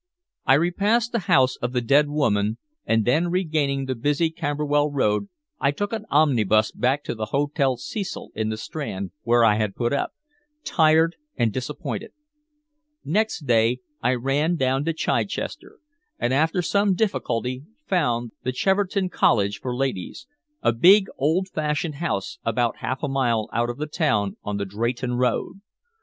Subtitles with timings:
[0.47, 2.57] I repassed the house of the dead woman,
[2.87, 7.77] and then regaining the busy Camberwell Road I took an omnibus back to the Hotel
[7.77, 10.13] Cecil in the Strand where I had put up,
[10.63, 12.13] tired and disappointed.
[13.05, 15.77] Next day I ran down to Chichester,
[16.17, 20.25] and after some difficulty found the Cheverton College for Ladies,
[20.63, 24.65] a big old fashioned house about half a mile out of the town on the
[24.65, 25.61] Drayton Road.